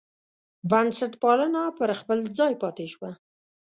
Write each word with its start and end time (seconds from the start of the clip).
بنسټپالنه 0.69 1.61
پر 1.77 1.89
خپل 1.99 2.19
ځای 2.37 2.53
پاتې 2.61 2.85
شوه. 2.93 3.11